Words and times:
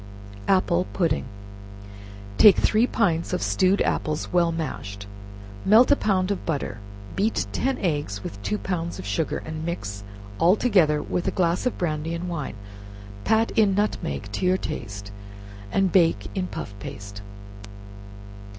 Apple 0.47 0.87
Pudding. 0.93 1.25
Take 2.39 2.57
three 2.57 2.87
pints 2.87 3.33
of 3.33 3.43
stewed 3.43 3.83
apples, 3.83 4.33
well 4.33 4.51
mashed, 4.51 5.05
melt 5.63 5.91
a 5.91 5.95
pound 5.95 6.31
of 6.31 6.43
butter, 6.43 6.79
beat 7.15 7.45
ten 7.51 7.77
eggs 7.77 8.23
with 8.23 8.41
two 8.41 8.57
pounds 8.57 8.97
of 8.97 9.05
sugar, 9.05 9.43
and 9.45 9.63
mix 9.63 10.03
all 10.39 10.55
together 10.55 11.03
with 11.03 11.27
a 11.27 11.37
glass 11.37 11.67
of 11.67 11.77
brandy 11.77 12.15
and 12.15 12.27
wine; 12.27 12.55
pat 13.25 13.51
in 13.51 13.75
nutmeg 13.75 14.31
to 14.31 14.43
your 14.43 14.57
taste, 14.57 15.11
and 15.71 15.91
bake 15.91 16.31
in 16.33 16.47
puff 16.47 16.73
paste. 16.79 17.21